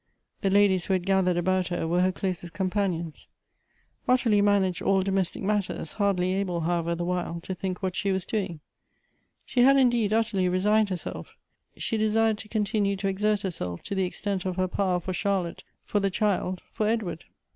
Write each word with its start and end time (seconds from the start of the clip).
The 0.41 0.49
ladies 0.49 0.85
who 0.85 0.93
had 0.93 1.05
gath 1.05 1.25
ered 1.25 1.37
about 1.37 1.67
her 1.67 1.87
were 1.87 2.01
her 2.01 2.11
closest 2.11 2.53
companions. 2.53 3.27
Ottilie 4.07 4.41
managed 4.41 4.81
all 4.81 5.03
domestic 5.03 5.43
matters, 5.43 5.91
hardly 5.91 6.33
able, 6.33 6.61
however, 6.61 6.95
the 6.95 7.05
while, 7.05 7.39
to 7.41 7.53
think 7.53 7.83
what 7.83 7.95
she 7.95 8.11
was 8.11 8.25
doing. 8.25 8.61
She 9.45 9.61
had 9.61 9.77
indeed 9.77 10.11
utterly 10.11 10.49
resigned 10.49 10.89
herself; 10.89 11.35
she 11.77 11.97
desired 11.97 12.39
to 12.39 12.47
continue 12.49 12.95
to 12.95 13.07
exert 13.07 13.41
herself 13.41 13.83
to 13.83 13.93
the 13.93 14.05
extent 14.05 14.43
of 14.43 14.55
her 14.55 14.67
power 14.67 14.99
for 14.99 15.13
Charlotte, 15.13 15.63
for 15.85 15.99
the 15.99 16.09
child, 16.09 16.63
for 16.73 16.87
Edward. 16.87 17.25